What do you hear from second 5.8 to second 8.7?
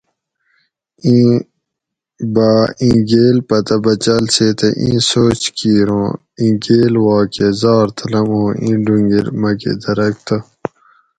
ھوں ایں گیل وا کہۤ زار تلم اوں